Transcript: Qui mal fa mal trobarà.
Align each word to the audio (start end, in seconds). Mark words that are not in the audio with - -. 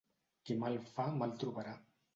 Qui 0.49 0.57
mal 0.63 0.79
fa 0.95 1.07
mal 1.21 1.39
trobarà. 1.45 1.81